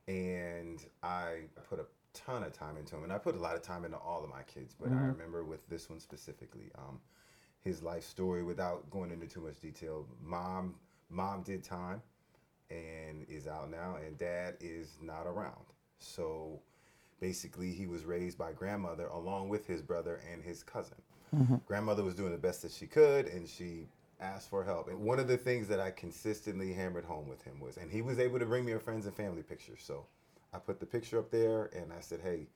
and 0.08 0.84
I 1.02 1.42
put 1.68 1.78
a 1.78 1.86
ton 2.12 2.42
of 2.42 2.52
time 2.52 2.76
into 2.76 2.96
him, 2.96 3.04
and 3.04 3.12
I 3.12 3.18
put 3.18 3.36
a 3.36 3.38
lot 3.38 3.54
of 3.54 3.62
time 3.62 3.84
into 3.84 3.96
all 3.96 4.22
of 4.22 4.30
my 4.30 4.42
kids. 4.42 4.74
But 4.78 4.90
I 4.90 4.96
remember 4.96 5.44
with 5.44 5.68
this 5.68 5.88
one 5.88 6.00
specifically, 6.00 6.70
um, 6.76 6.98
his 7.62 7.82
life 7.82 8.04
story. 8.04 8.42
Without 8.42 8.90
going 8.90 9.10
into 9.10 9.26
too 9.26 9.40
much 9.40 9.60
detail, 9.60 10.06
mom 10.22 10.74
mom 11.10 11.42
did 11.42 11.62
time, 11.62 12.00
and 12.70 13.26
is 13.28 13.46
out 13.46 13.70
now, 13.70 13.96
and 14.04 14.16
dad 14.16 14.54
is 14.60 14.96
not 15.02 15.26
around. 15.26 15.66
So 15.98 16.60
basically 17.20 17.72
he 17.72 17.86
was 17.86 18.04
raised 18.04 18.38
by 18.38 18.52
grandmother 18.52 19.06
along 19.08 19.48
with 19.48 19.66
his 19.66 19.82
brother 19.82 20.20
and 20.32 20.42
his 20.42 20.62
cousin. 20.62 20.96
Mm-hmm. 21.34 21.56
Grandmother 21.66 22.02
was 22.02 22.14
doing 22.14 22.32
the 22.32 22.38
best 22.38 22.62
that 22.62 22.72
she 22.72 22.86
could 22.86 23.26
and 23.26 23.48
she 23.48 23.86
asked 24.20 24.50
for 24.50 24.64
help. 24.64 24.88
And 24.88 25.00
one 25.00 25.18
of 25.18 25.28
the 25.28 25.36
things 25.36 25.68
that 25.68 25.80
I 25.80 25.90
consistently 25.90 26.72
hammered 26.72 27.04
home 27.04 27.28
with 27.28 27.42
him 27.42 27.60
was, 27.60 27.76
and 27.76 27.90
he 27.90 28.02
was 28.02 28.18
able 28.18 28.38
to 28.38 28.46
bring 28.46 28.64
me 28.64 28.72
a 28.72 28.78
friends 28.78 29.06
and 29.06 29.14
family 29.14 29.42
picture. 29.42 29.76
So 29.78 30.06
I 30.52 30.58
put 30.58 30.80
the 30.80 30.86
picture 30.86 31.18
up 31.18 31.30
there 31.30 31.70
and 31.76 31.92
I 31.92 32.00
said, 32.00 32.20
hey, 32.22 32.46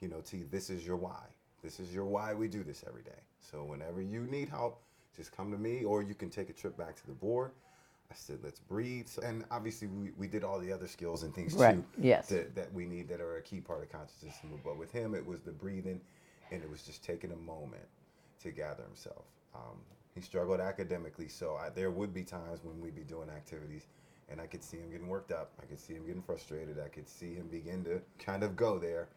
you 0.00 0.08
know, 0.08 0.20
T, 0.20 0.44
this 0.50 0.70
is 0.70 0.86
your 0.86 0.96
why. 0.96 1.22
This 1.62 1.80
is 1.80 1.94
your 1.94 2.04
why 2.04 2.34
we 2.34 2.48
do 2.48 2.62
this 2.62 2.84
every 2.86 3.02
day. 3.02 3.22
So 3.40 3.64
whenever 3.64 4.02
you 4.02 4.26
need 4.30 4.48
help, 4.48 4.82
just 5.16 5.34
come 5.34 5.50
to 5.52 5.58
me 5.58 5.84
or 5.84 6.02
you 6.02 6.14
can 6.14 6.28
take 6.28 6.50
a 6.50 6.52
trip 6.52 6.76
back 6.76 6.96
to 6.96 7.06
the 7.06 7.12
board. 7.12 7.52
I 8.10 8.14
said, 8.14 8.38
let's 8.42 8.60
breathe. 8.60 9.08
So, 9.08 9.22
and 9.22 9.44
obviously, 9.50 9.88
we, 9.88 10.10
we 10.16 10.28
did 10.28 10.44
all 10.44 10.58
the 10.60 10.72
other 10.72 10.86
skills 10.86 11.22
and 11.22 11.34
things 11.34 11.54
Right, 11.54 11.74
too 11.74 11.84
yes. 12.00 12.28
that, 12.28 12.54
that 12.54 12.72
we 12.72 12.84
need 12.84 13.08
that 13.08 13.20
are 13.20 13.36
a 13.36 13.42
key 13.42 13.60
part 13.60 13.82
of 13.82 13.90
consciousness. 13.90 14.36
But 14.62 14.78
with 14.78 14.92
him, 14.92 15.14
it 15.14 15.26
was 15.26 15.40
the 15.40 15.52
breathing 15.52 16.00
and 16.50 16.62
it 16.62 16.70
was 16.70 16.82
just 16.82 17.02
taking 17.02 17.32
a 17.32 17.36
moment 17.36 17.86
to 18.42 18.50
gather 18.50 18.82
himself. 18.84 19.24
Um, 19.54 19.78
he 20.14 20.20
struggled 20.20 20.60
academically, 20.60 21.28
so 21.28 21.56
I, 21.56 21.70
there 21.70 21.90
would 21.90 22.14
be 22.14 22.22
times 22.22 22.60
when 22.62 22.80
we'd 22.80 22.94
be 22.94 23.02
doing 23.02 23.28
activities 23.30 23.86
and 24.30 24.40
I 24.40 24.46
could 24.46 24.62
see 24.62 24.78
him 24.78 24.90
getting 24.90 25.08
worked 25.08 25.32
up. 25.32 25.50
I 25.60 25.66
could 25.66 25.80
see 25.80 25.94
him 25.94 26.06
getting 26.06 26.22
frustrated. 26.22 26.78
I 26.84 26.88
could 26.88 27.08
see 27.08 27.34
him 27.34 27.48
begin 27.48 27.84
to 27.84 28.00
kind 28.18 28.42
of 28.42 28.56
go 28.56 28.78
there. 28.78 29.08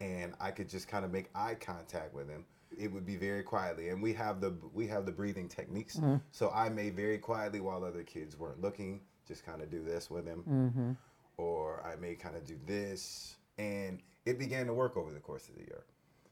And 0.00 0.34
I 0.40 0.50
could 0.50 0.68
just 0.68 0.88
kind 0.88 1.04
of 1.04 1.12
make 1.12 1.30
eye 1.34 1.54
contact 1.54 2.14
with 2.14 2.28
him. 2.28 2.44
It 2.78 2.92
would 2.92 3.06
be 3.06 3.16
very 3.16 3.42
quietly, 3.42 3.88
and 3.88 4.02
we 4.02 4.12
have 4.14 4.40
the 4.40 4.54
we 4.72 4.86
have 4.88 5.06
the 5.06 5.12
breathing 5.12 5.48
techniques. 5.48 5.96
Mm-hmm. 5.96 6.16
So 6.32 6.50
I 6.50 6.68
may 6.68 6.90
very 6.90 7.18
quietly, 7.18 7.60
while 7.60 7.84
other 7.84 8.02
kids 8.02 8.38
weren't 8.38 8.60
looking, 8.60 9.00
just 9.26 9.44
kind 9.44 9.62
of 9.62 9.70
do 9.70 9.82
this 9.82 10.10
with 10.10 10.26
him, 10.26 10.44
mm-hmm. 10.48 10.92
or 11.36 11.84
I 11.84 11.96
may 11.96 12.14
kind 12.14 12.36
of 12.36 12.44
do 12.44 12.56
this, 12.66 13.36
and 13.58 14.00
it 14.26 14.38
began 14.38 14.66
to 14.66 14.74
work 14.74 14.96
over 14.96 15.12
the 15.12 15.20
course 15.20 15.48
of 15.48 15.56
the 15.56 15.62
year. 15.62 15.84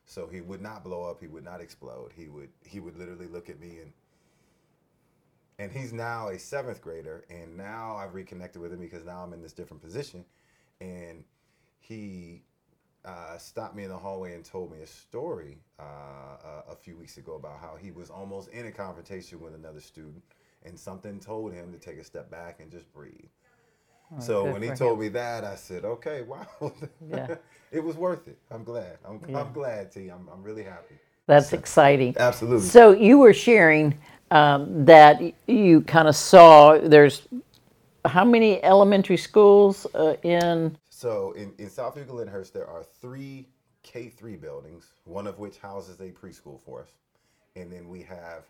So 0.06 0.26
he 0.26 0.40
would 0.40 0.60
not 0.60 0.84
blow 0.84 1.04
up. 1.04 1.20
He 1.20 1.28
would 1.28 1.44
not 1.44 1.60
explode. 1.60 2.12
He 2.14 2.28
would 2.28 2.50
he 2.64 2.80
would 2.80 2.96
literally 2.98 3.28
look 3.28 3.48
at 3.48 3.60
me 3.60 3.78
and 3.80 3.92
and 5.58 5.70
he's 5.70 5.92
now 5.92 6.28
a 6.28 6.38
seventh 6.38 6.80
grader. 6.80 7.24
And 7.30 7.56
now 7.56 7.96
I've 7.96 8.14
reconnected 8.14 8.60
with 8.60 8.72
him 8.72 8.80
because 8.80 9.04
now 9.04 9.22
I'm 9.22 9.32
in 9.32 9.42
this 9.42 9.52
different 9.52 9.82
position. 9.82 10.24
And 10.80 11.24
he 11.78 12.42
uh, 13.04 13.36
stopped 13.36 13.74
me 13.74 13.84
in 13.84 13.88
the 13.88 13.96
hallway 13.96 14.34
and 14.34 14.44
told 14.44 14.70
me 14.72 14.78
a 14.82 14.86
story 14.86 15.58
uh, 15.80 15.84
a, 16.68 16.72
a 16.72 16.76
few 16.76 16.96
weeks 16.96 17.16
ago 17.16 17.34
about 17.34 17.58
how 17.60 17.76
he 17.80 17.90
was 17.90 18.10
almost 18.10 18.48
in 18.50 18.66
a 18.66 18.72
confrontation 18.72 19.40
with 19.40 19.54
another 19.54 19.80
student, 19.80 20.22
and 20.64 20.78
something 20.78 21.18
told 21.18 21.52
him 21.52 21.72
to 21.72 21.78
take 21.78 21.98
a 21.98 22.04
step 22.04 22.30
back 22.30 22.60
and 22.60 22.70
just 22.70 22.92
breathe. 22.92 23.12
Oh, 24.14 24.20
so 24.20 24.52
when 24.52 24.62
he 24.62 24.70
told 24.70 24.94
him. 24.94 25.00
me 25.00 25.08
that, 25.08 25.44
I 25.44 25.54
said, 25.54 25.84
"Okay, 25.84 26.22
wow, 26.22 26.46
Yeah. 27.08 27.36
it 27.72 27.82
was 27.82 27.96
worth 27.96 28.28
it. 28.28 28.38
I'm 28.50 28.64
glad. 28.64 28.98
I'm, 29.04 29.20
Yeah. 29.28 29.40
I'm 29.40 29.52
glad, 29.52 29.90
T. 29.90 30.08
I'm, 30.08 30.28
I'm 30.32 30.42
really 30.42 30.62
happy. 30.62 30.94
That's 31.26 31.52
exciting. 31.52 32.14
Absolutely. 32.18 32.66
So 32.66 32.92
you 32.92 33.18
were 33.18 33.32
sharing 33.32 33.98
um, 34.30 34.84
that 34.84 35.22
you 35.46 35.82
kind 35.82 36.08
of 36.08 36.16
saw 36.16 36.78
there's 36.78 37.26
how 38.04 38.24
many 38.24 38.62
elementary 38.64 39.16
schools 39.16 39.86
uh, 39.94 40.16
in 40.22 40.76
So 41.02 41.32
in, 41.32 41.52
in 41.58 41.68
South 41.68 41.96
Glenhurst, 42.06 42.54
there 42.54 42.68
are 42.68 42.84
three 42.84 43.48
K3 43.84 44.40
buildings, 44.40 44.86
one 45.02 45.26
of 45.26 45.40
which 45.40 45.58
houses 45.58 45.98
a 45.98 46.12
preschool 46.12 46.60
for 46.60 46.82
us. 46.82 46.90
And 47.56 47.72
then 47.72 47.88
we 47.88 48.02
have 48.02 48.44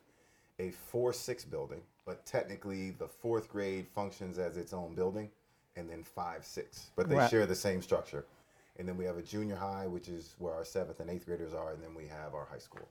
a 0.59 0.71
4 0.71 1.15
6 1.15 1.47
building, 1.47 1.81
but 2.05 2.27
technically 2.27 2.91
the 2.91 3.09
fourth 3.09 3.49
grade 3.49 3.87
functions 3.89 4.39
as 4.39 4.59
its 4.59 4.75
own 4.75 4.95
building, 4.95 5.31
and 5.77 5.89
then 5.89 6.05
5 6.05 6.45
6. 6.45 6.91
But 6.95 7.09
they 7.09 7.17
Right. 7.17 7.31
share 7.31 7.47
the 7.47 7.55
same 7.55 7.81
structure. 7.81 8.27
And 8.79 8.87
then 8.87 8.99
we 8.99 9.07
have 9.07 9.17
a 9.17 9.23
junior 9.23 9.57
high, 9.57 9.87
which 9.87 10.09
is 10.09 10.35
where 10.39 10.53
our 10.53 10.65
seventh 10.67 11.01
and 11.01 11.09
eighth 11.09 11.25
graders 11.25 11.55
are, 11.55 11.73
and 11.73 11.83
then 11.83 11.95
we 11.95 12.07
have 12.07 12.35
our 12.35 12.45
high 12.45 12.59
school. 12.59 12.87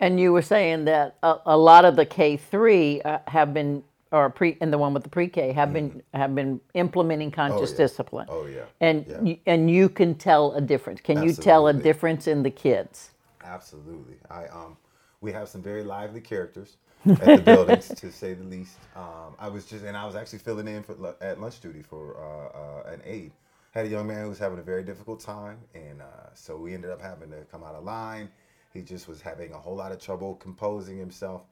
And 0.00 0.18
you 0.18 0.32
were 0.32 0.40
saying 0.42 0.86
that 0.86 1.16
a, 1.22 1.36
a 1.44 1.58
lot 1.58 1.84
of 1.84 1.96
the 1.96 2.06
K 2.06 2.38
three 2.38 3.02
uh, 3.02 3.18
have 3.26 3.52
been, 3.52 3.84
or 4.12 4.30
pre, 4.30 4.56
and 4.60 4.72
the 4.72 4.78
one 4.78 4.94
with 4.94 5.02
the 5.02 5.08
pre 5.08 5.28
K 5.28 5.52
have 5.52 5.72
been 5.72 6.02
have 6.14 6.34
been 6.34 6.60
implementing 6.74 7.30
conscious 7.30 7.70
yeah. 7.72 7.76
discipline. 7.78 8.26
Oh, 8.28 8.46
yeah. 8.46 8.64
And 8.80 9.04
Yeah. 9.08 9.20
y- 9.20 9.40
and 9.46 9.70
you 9.70 9.88
can 9.88 10.14
tell 10.14 10.52
a 10.52 10.60
difference. 10.60 11.00
Can 11.00 11.22
you 11.22 11.32
tell 11.32 11.66
a 11.66 11.70
Absolutely. 11.70 11.82
difference 11.82 12.26
in 12.26 12.42
the 12.42 12.50
kids? 12.50 13.10
Absolutely. 13.44 14.16
I 14.30 14.46
um 14.48 14.76
we 15.20 15.32
have 15.32 15.48
some 15.48 15.62
very 15.62 15.82
lively 15.84 16.20
characters 16.20 16.76
at 17.20 17.34
the 17.34 17.42
buildings 17.42 17.92
to 17.94 18.10
say 18.12 18.34
the 18.34 18.44
least. 18.44 18.78
Um 18.94 19.34
I 19.38 19.48
was 19.48 19.66
just 19.66 19.84
and 19.84 19.96
I 19.96 20.06
was 20.06 20.16
actually 20.16 20.40
filling 20.40 20.68
in 20.68 20.82
for 20.82 20.94
lu- 20.94 21.14
at 21.20 21.40
lunch 21.40 21.60
duty 21.60 21.82
for 21.82 22.16
uh, 22.18 22.58
uh 22.58 22.92
an 22.94 23.02
aide. 23.04 23.32
Had 23.72 23.86
a 23.86 23.88
young 23.88 24.06
man 24.06 24.22
who 24.22 24.28
was 24.28 24.38
having 24.38 24.58
a 24.58 24.62
very 24.62 24.82
difficult 24.82 25.20
time 25.20 25.58
and 25.74 26.00
uh 26.02 26.34
so 26.34 26.56
we 26.56 26.74
ended 26.74 26.90
up 26.90 27.00
having 27.00 27.30
to 27.30 27.44
come 27.50 27.62
out 27.64 27.74
of 27.74 27.84
line. 27.84 28.28
He 28.72 28.82
just 28.82 29.08
was 29.08 29.20
having 29.20 29.52
a 29.52 29.58
whole 29.58 29.76
lot 29.76 29.92
of 29.92 29.98
trouble 30.00 30.34
composing 30.36 30.98
himself. 30.98 31.46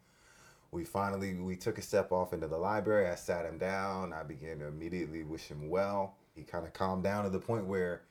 We 0.75 0.85
finally 0.85 1.35
we 1.35 1.54
took 1.54 1.78
a 1.78 1.83
step 1.83 2.11
off 2.11 2.33
into 2.33 2.49
the 2.49 2.59
library. 2.59 3.09
I 3.09 3.14
sat 3.14 3.47
him 3.47 3.59
down. 3.59 4.12
I 4.12 4.25
began 4.25 4.59
to 4.59 4.66
immediately 4.66 5.23
wish 5.23 5.47
him 5.47 5.71
well. 5.71 6.16
He 6.35 6.43
kind 6.43 6.66
of 6.66 6.73
calmed 6.73 7.04
down 7.04 7.23
to 7.23 7.31
the 7.31 7.38
point 7.38 7.64
where 7.66 8.02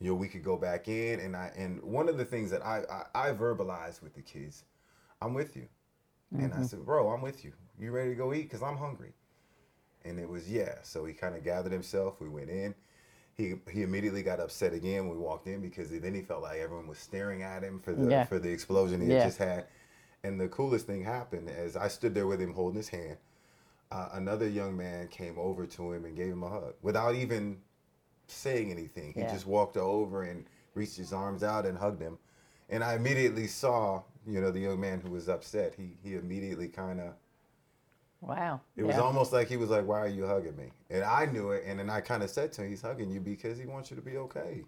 you 0.00 0.10
know 0.10 0.14
we 0.14 0.28
could 0.28 0.44
go 0.44 0.56
back 0.58 0.86
in 0.86 1.18
and 1.20 1.34
I 1.34 1.50
and 1.56 1.82
one 1.82 2.10
of 2.10 2.18
the 2.18 2.24
things 2.24 2.50
that 2.50 2.64
I 2.64 2.82
I, 3.14 3.28
I 3.28 3.32
verbalized 3.32 4.02
with 4.02 4.14
the 4.14 4.20
kids, 4.20 4.64
I'm 5.22 5.32
with 5.32 5.56
you, 5.56 5.66
and 6.32 6.52
I 6.52 6.56
mm-hmm. 6.56 6.64
said, 6.64 6.84
bro, 6.84 7.08
I'm 7.08 7.22
with 7.22 7.42
you. 7.42 7.52
You 7.78 7.90
ready 7.90 8.10
to 8.10 8.16
go 8.16 8.34
eat? 8.34 8.50
Cause 8.50 8.62
I'm 8.62 8.76
hungry. 8.76 9.14
And 10.04 10.20
it 10.20 10.28
was 10.28 10.50
yeah. 10.50 10.74
So 10.82 11.06
he 11.06 11.14
kind 11.14 11.34
of 11.34 11.42
gathered 11.42 11.72
himself. 11.72 12.20
We 12.20 12.28
went 12.28 12.50
in. 12.50 12.74
He 13.34 13.54
he 13.70 13.82
immediately 13.82 14.22
got 14.22 14.40
upset 14.40 14.74
again 14.74 15.08
when 15.08 15.16
we 15.16 15.22
walked 15.24 15.46
in 15.46 15.62
because 15.62 15.88
then 15.88 16.14
he 16.14 16.20
felt 16.20 16.42
like 16.42 16.58
everyone 16.58 16.86
was 16.86 16.98
staring 16.98 17.42
at 17.42 17.62
him 17.62 17.80
for 17.80 17.94
the 17.94 18.10
Yeah. 18.10 18.24
for 18.24 18.38
the 18.38 18.50
explosion 18.50 19.00
he 19.00 19.06
Yeah. 19.06 19.20
had 19.20 19.24
just 19.24 19.38
had. 19.38 19.66
And 20.22 20.40
the 20.40 20.48
coolest 20.48 20.86
thing 20.86 21.02
happened 21.04 21.48
as 21.48 21.76
I 21.76 21.88
stood 21.88 22.14
there 22.14 22.26
with 22.26 22.40
him 22.40 22.52
holding 22.54 22.76
his 22.76 22.88
hand. 22.88 23.18
Uh, 23.90 24.10
another 24.12 24.48
young 24.48 24.76
man 24.76 25.08
came 25.08 25.38
over 25.38 25.66
to 25.66 25.92
him 25.92 26.04
and 26.04 26.16
gave 26.16 26.32
him 26.32 26.42
a 26.42 26.48
hug 26.48 26.74
without 26.82 27.14
even 27.14 27.60
saying 28.28 28.70
anything. 28.70 29.12
He 29.14 29.22
Yeah. 29.22 29.32
just 29.32 29.46
walked 29.46 29.76
over 29.76 30.22
and 30.22 30.46
reached 30.74 30.96
his 30.96 31.12
arms 31.12 31.42
out 31.42 31.66
and 31.66 31.78
hugged 31.78 32.00
him. 32.02 32.18
And 32.68 32.84
I 32.84 32.94
immediately 32.94 33.46
saw, 33.48 34.02
you 34.26 34.40
know, 34.40 34.50
the 34.50 34.60
young 34.60 34.80
man 34.80 35.00
who 35.00 35.10
was 35.10 35.28
upset. 35.28 35.74
He 35.76 35.98
he 36.02 36.14
immediately 36.16 36.68
kind 36.68 37.00
of 37.00 37.14
Wow. 38.20 38.60
it 38.76 38.84
was 38.84 38.98
almost 38.98 39.32
like 39.32 39.48
he 39.48 39.56
was 39.56 39.70
like, 39.70 39.86
"Why 39.86 40.00
are 40.00 40.08
you 40.08 40.26
hugging 40.26 40.56
me?" 40.56 40.72
And 40.90 41.04
I 41.04 41.26
knew 41.26 41.50
it, 41.50 41.64
and 41.66 41.78
then 41.78 41.90
I 41.90 42.00
kind 42.00 42.22
of 42.22 42.30
said 42.30 42.52
to 42.54 42.62
him, 42.62 42.70
"He's 42.70 42.82
hugging 42.82 43.10
you 43.10 43.20
because 43.20 43.58
he 43.58 43.66
wants 43.66 43.90
you 43.90 43.96
to 43.96 44.02
be 44.02 44.16
okay." 44.16 44.64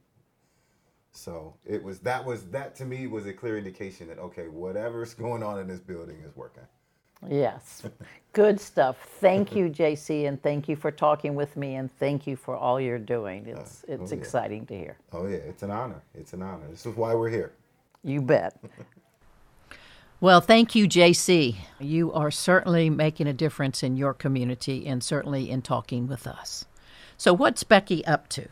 So 1.13 1.55
it 1.67 1.83
was 1.83 2.01
that 2.01 2.25
was 2.25 2.45
that 2.47 2.75
to 2.77 2.85
me 2.85 3.07
was 3.07 3.27
a 3.27 3.33
clear 3.33 3.59
indication 3.59 4.09
that 4.09 4.19
okay, 4.19 4.49
whatever's 4.49 5.15
going 5.27 5.43
on 5.43 5.59
in 5.59 5.67
this 5.67 5.81
building 5.81 6.23
is 6.27 6.35
working. 6.37 6.65
Yes. 7.31 7.83
Good 8.33 8.61
stuff. 8.61 8.97
Thank 9.21 9.55
you, 9.55 9.69
JC, 9.71 10.27
and 10.27 10.43
thank 10.43 10.69
you 10.69 10.75
for 10.75 10.91
talking 10.91 11.37
with 11.37 11.57
me, 11.57 11.77
and 11.77 11.89
thank 11.99 12.27
you 12.27 12.35
for 12.35 12.57
all 12.57 12.81
you're 12.81 12.99
doing. 12.99 13.47
It's 13.47 13.85
uh, 13.85 13.87
oh, 13.89 13.93
it's 13.95 14.13
oh, 14.13 14.15
yeah. 14.15 14.21
exciting 14.21 14.67
to 14.67 14.77
hear. 14.77 14.97
Oh 15.13 15.27
yeah, 15.27 15.37
it's 15.37 15.63
an 15.63 15.71
honor. 15.71 16.03
It's 16.15 16.33
an 16.33 16.43
honor. 16.43 16.67
This 16.71 16.87
is 16.87 16.97
why 16.97 17.15
we're 17.15 17.31
here. 17.31 17.53
You 18.03 18.23
bet. 18.23 18.57
Well, 20.23 20.41
thank 20.41 20.77
you, 20.77 20.87
JC. 20.87 21.57
You 21.81 22.13
are 22.13 22.31
certainly 22.31 22.89
making 22.89 23.27
a 23.27 23.33
difference 23.33 23.83
in 23.83 23.97
your 23.97 24.15
community 24.15 24.87
and 24.87 25.03
certainly 25.03 25.51
in 25.51 25.63
talking 25.63 26.07
with 26.07 26.29
us. 26.29 26.65
So, 27.17 27.35
what's 27.35 27.65
Becky 27.65 28.07
up 28.07 28.29
to? 28.29 28.47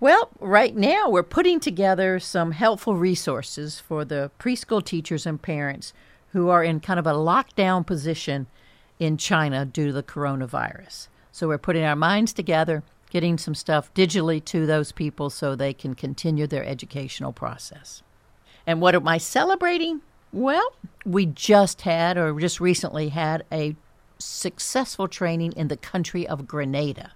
Well, 0.00 0.30
right 0.40 0.74
now 0.74 1.08
we're 1.08 1.22
putting 1.22 1.60
together 1.60 2.18
some 2.18 2.52
helpful 2.52 2.96
resources 2.96 3.78
for 3.78 4.04
the 4.04 4.30
preschool 4.40 4.84
teachers 4.84 5.24
and 5.24 5.40
parents 5.40 5.92
who 6.32 6.48
are 6.48 6.64
in 6.64 6.80
kind 6.80 6.98
of 6.98 7.06
a 7.06 7.12
lockdown 7.12 7.86
position 7.86 8.48
in 8.98 9.16
China 9.16 9.64
due 9.64 9.86
to 9.86 9.92
the 9.92 10.02
coronavirus. 10.02 11.08
So, 11.30 11.48
we're 11.48 11.58
putting 11.58 11.84
our 11.84 11.96
minds 11.96 12.32
together, 12.32 12.82
getting 13.10 13.38
some 13.38 13.54
stuff 13.54 13.92
digitally 13.94 14.44
to 14.46 14.66
those 14.66 14.92
people 14.92 15.30
so 15.30 15.54
they 15.54 15.72
can 15.72 15.94
continue 15.94 16.46
their 16.46 16.64
educational 16.64 17.32
process. 17.32 18.02
And 18.66 18.80
what 18.80 18.94
am 18.94 19.06
I 19.06 19.18
celebrating? 19.18 20.00
Well, 20.32 20.74
we 21.04 21.26
just 21.26 21.82
had, 21.82 22.18
or 22.18 22.38
just 22.40 22.60
recently 22.60 23.10
had, 23.10 23.44
a 23.52 23.76
successful 24.18 25.06
training 25.06 25.52
in 25.52 25.68
the 25.68 25.76
country 25.76 26.26
of 26.26 26.48
Grenada. 26.48 27.12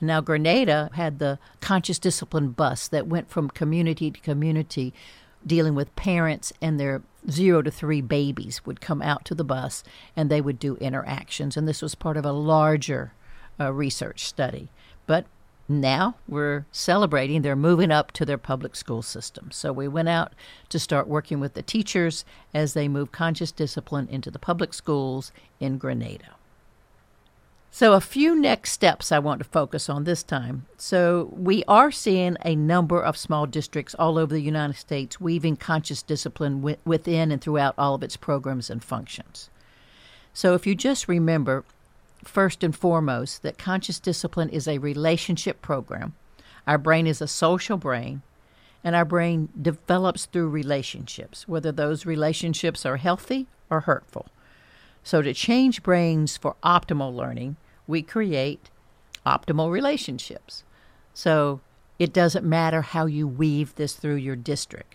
Now, 0.00 0.20
Grenada 0.20 0.90
had 0.94 1.18
the 1.18 1.38
conscious 1.60 1.98
discipline 1.98 2.50
bus 2.50 2.88
that 2.88 3.06
went 3.06 3.30
from 3.30 3.50
community 3.50 4.10
to 4.10 4.20
community, 4.20 4.94
dealing 5.46 5.74
with 5.74 5.94
parents 5.96 6.52
and 6.60 6.78
their 6.78 7.02
zero 7.30 7.62
to 7.62 7.70
three 7.70 8.00
babies 8.00 8.64
would 8.64 8.80
come 8.80 9.02
out 9.02 9.24
to 9.24 9.34
the 9.34 9.44
bus 9.44 9.82
and 10.16 10.30
they 10.30 10.40
would 10.40 10.58
do 10.58 10.76
interactions. 10.76 11.56
And 11.56 11.66
this 11.66 11.82
was 11.82 11.94
part 11.94 12.16
of 12.16 12.24
a 12.24 12.32
larger 12.32 13.12
uh, 13.58 13.72
research 13.72 14.24
study. 14.24 14.68
But 15.06 15.26
now 15.68 16.16
we're 16.26 16.64
celebrating, 16.72 17.42
they're 17.42 17.56
moving 17.56 17.90
up 17.90 18.12
to 18.12 18.24
their 18.24 18.38
public 18.38 18.74
school 18.74 19.02
system. 19.02 19.50
So 19.50 19.72
we 19.72 19.86
went 19.86 20.08
out 20.08 20.32
to 20.70 20.78
start 20.78 21.08
working 21.08 21.40
with 21.40 21.54
the 21.54 21.62
teachers 21.62 22.24
as 22.54 22.72
they 22.72 22.88
move 22.88 23.12
conscious 23.12 23.52
discipline 23.52 24.08
into 24.10 24.30
the 24.30 24.38
public 24.38 24.72
schools 24.72 25.30
in 25.60 25.76
Grenada. 25.76 26.37
So, 27.70 27.92
a 27.92 28.00
few 28.00 28.34
next 28.34 28.72
steps 28.72 29.12
I 29.12 29.18
want 29.18 29.40
to 29.40 29.44
focus 29.44 29.88
on 29.88 30.04
this 30.04 30.22
time. 30.22 30.66
So, 30.78 31.28
we 31.32 31.64
are 31.68 31.90
seeing 31.90 32.36
a 32.44 32.56
number 32.56 33.00
of 33.00 33.16
small 33.16 33.46
districts 33.46 33.94
all 33.94 34.18
over 34.18 34.34
the 34.34 34.40
United 34.40 34.76
States 34.76 35.20
weaving 35.20 35.56
conscious 35.56 36.02
discipline 36.02 36.56
wi- 36.56 36.78
within 36.84 37.30
and 37.30 37.40
throughout 37.40 37.74
all 37.76 37.94
of 37.94 38.02
its 38.02 38.16
programs 38.16 38.70
and 38.70 38.82
functions. 38.82 39.50
So, 40.32 40.54
if 40.54 40.66
you 40.66 40.74
just 40.74 41.08
remember, 41.08 41.64
first 42.24 42.64
and 42.64 42.74
foremost, 42.74 43.42
that 43.42 43.58
conscious 43.58 44.00
discipline 44.00 44.48
is 44.48 44.66
a 44.66 44.78
relationship 44.78 45.60
program. 45.60 46.14
Our 46.66 46.78
brain 46.78 47.06
is 47.06 47.20
a 47.20 47.28
social 47.28 47.76
brain, 47.76 48.22
and 48.82 48.96
our 48.96 49.04
brain 49.04 49.50
develops 49.60 50.24
through 50.26 50.48
relationships, 50.48 51.46
whether 51.46 51.70
those 51.70 52.06
relationships 52.06 52.86
are 52.86 52.96
healthy 52.96 53.46
or 53.70 53.80
hurtful. 53.80 54.26
So, 55.02 55.22
to 55.22 55.32
change 55.32 55.82
brains 55.82 56.36
for 56.36 56.56
optimal 56.62 57.14
learning, 57.14 57.56
we 57.86 58.02
create 58.02 58.70
optimal 59.24 59.70
relationships. 59.70 60.64
So, 61.14 61.60
it 61.98 62.12
doesn't 62.12 62.44
matter 62.44 62.82
how 62.82 63.06
you 63.06 63.26
weave 63.26 63.74
this 63.74 63.94
through 63.94 64.16
your 64.16 64.36
district, 64.36 64.94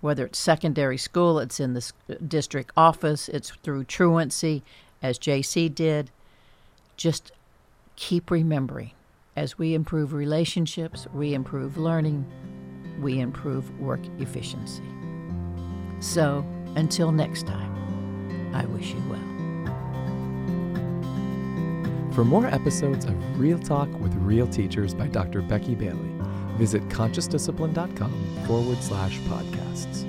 whether 0.00 0.24
it's 0.24 0.38
secondary 0.38 0.98
school, 0.98 1.38
it's 1.38 1.60
in 1.60 1.74
the 1.74 1.92
uh, 2.08 2.14
district 2.26 2.72
office, 2.76 3.28
it's 3.28 3.50
through 3.62 3.84
truancy, 3.84 4.62
as 5.02 5.18
JC 5.18 5.72
did. 5.72 6.10
Just 6.96 7.32
keep 7.96 8.30
remembering 8.30 8.92
as 9.36 9.58
we 9.58 9.74
improve 9.74 10.12
relationships, 10.12 11.06
we 11.14 11.34
improve 11.34 11.78
learning, 11.78 12.26
we 13.00 13.20
improve 13.20 13.78
work 13.78 14.00
efficiency. 14.18 14.82
So, 16.00 16.44
until 16.76 17.12
next 17.12 17.46
time, 17.46 18.54
I 18.54 18.66
wish 18.66 18.92
you 18.92 19.02
well. 19.08 19.29
For 22.20 22.24
more 22.26 22.46
episodes 22.48 23.06
of 23.06 23.40
Real 23.40 23.58
Talk 23.58 23.88
with 23.98 24.12
Real 24.16 24.46
Teachers 24.46 24.92
by 24.92 25.06
Dr. 25.06 25.40
Becky 25.40 25.74
Bailey, 25.74 26.10
Visit 26.58 26.86
consciousdiscipline.com 26.90 28.44
forward 28.46 28.82
slash 28.82 29.18
podcasts. 29.20 30.04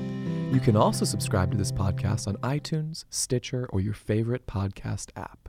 You 0.53 0.59
can 0.59 0.75
also 0.75 1.05
subscribe 1.05 1.51
to 1.51 1.57
this 1.57 1.71
podcast 1.71 2.27
on 2.27 2.35
iTunes, 2.43 3.05
Stitcher, 3.09 3.65
or 3.71 3.79
your 3.79 3.93
favorite 3.93 4.45
podcast 4.45 5.11
app. 5.15 5.40